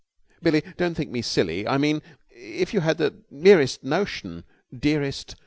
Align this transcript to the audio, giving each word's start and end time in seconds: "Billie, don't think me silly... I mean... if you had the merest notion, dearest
"Billie, 0.41 0.63
don't 0.77 0.95
think 0.95 1.11
me 1.11 1.21
silly... 1.21 1.67
I 1.67 1.77
mean... 1.77 2.01
if 2.31 2.73
you 2.73 2.79
had 2.79 2.97
the 2.97 3.19
merest 3.29 3.83
notion, 3.83 4.45
dearest 4.75 5.35